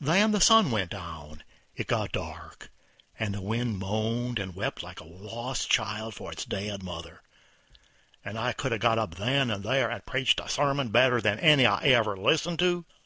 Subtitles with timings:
[0.00, 1.44] Then the sun went down,
[1.76, 2.70] it got dark,
[3.20, 7.20] the wind moaned and wept like a lost child for its dead mother,
[8.24, 11.38] and I could 'a' got up then and there and preached a better sermon than
[11.38, 12.86] any I ever listened to.